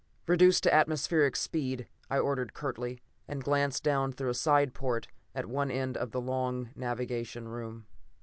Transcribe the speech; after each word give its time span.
"Reduce 0.25 0.59
to 0.61 0.73
atmospheric 0.73 1.35
speed," 1.35 1.87
I 2.09 2.17
ordered 2.17 2.55
curtly, 2.55 3.01
and 3.27 3.43
glanced 3.43 3.83
down 3.83 4.11
through 4.13 4.29
a 4.29 4.33
side 4.33 4.73
port 4.73 5.07
at 5.35 5.45
one 5.45 5.69
end 5.69 5.95
of 5.95 6.09
the 6.09 6.19
long 6.21 6.71
navigating 6.75 7.47
room. 7.47 7.85